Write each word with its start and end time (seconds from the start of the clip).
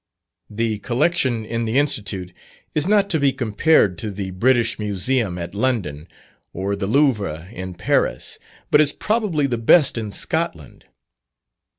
The 0.49 0.79
collection 0.79 1.45
in 1.45 1.65
the 1.65 1.77
Institute 1.77 2.33
is 2.73 2.87
not 2.87 3.07
to 3.11 3.19
be 3.19 3.31
compared 3.31 3.99
to 3.99 4.09
the 4.09 4.31
British 4.31 4.79
Museum 4.79 5.37
at 5.37 5.53
London, 5.53 6.07
or 6.53 6.75
the 6.75 6.87
Louvre 6.87 7.51
at 7.55 7.77
Paris, 7.77 8.39
but 8.71 8.81
is 8.81 8.93
probably 8.93 9.45
the 9.45 9.59
best 9.59 9.99
in 9.99 10.09
Scotland. 10.09 10.85